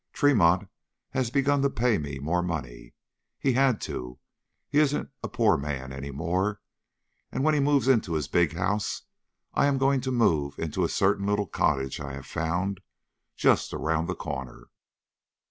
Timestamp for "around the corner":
13.75-14.69